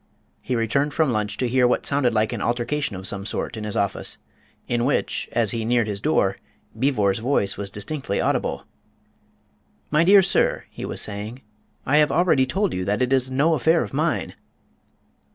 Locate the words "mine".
13.93-14.33